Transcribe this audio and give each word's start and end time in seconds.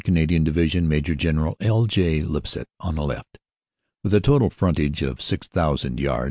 Canadian 0.03 0.43
Division, 0.43 0.89
Maj. 0.89 1.15
General 1.15 1.55
L. 1.59 1.85
J. 1.85 2.21
Lipsett, 2.21 2.65
on 2.79 2.95
the 2.95 3.03
left, 3.03 3.37
with 4.03 4.15
a 4.15 4.19
total 4.19 4.49
frontage 4.49 5.03
of 5.03 5.21
6,000 5.21 5.99
yards. 5.99 6.19